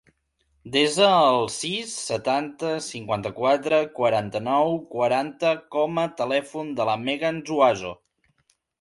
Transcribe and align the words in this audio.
Desa 0.75 1.09
el 1.33 1.43
sis, 1.55 1.93
setanta, 2.05 2.73
cinquanta-quatre, 2.87 3.83
quaranta-nou, 4.01 4.75
quaranta 4.97 5.55
com 5.79 6.05
a 6.05 6.11
telèfon 6.25 6.77
de 6.83 6.93
la 6.93 7.01
Megan 7.09 7.43
Zuazo. 7.53 7.99